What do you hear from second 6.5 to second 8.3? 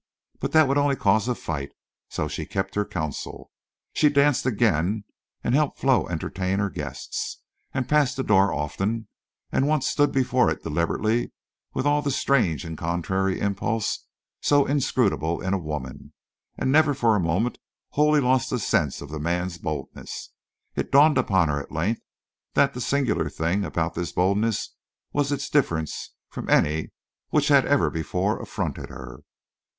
her guests, and passed that